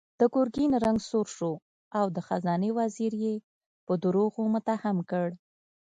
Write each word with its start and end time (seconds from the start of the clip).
د 0.19 0.21
ګرګين 0.33 0.71
رنګ 0.83 0.99
سور 1.09 1.27
شو 1.35 1.53
او 1.97 2.05
د 2.15 2.17
خزانې 2.27 2.71
وزير 2.79 3.13
يې 3.23 3.35
په 3.85 3.93
دروغو 4.03 4.41
متهم 4.53 4.97
کړ. 5.11 5.27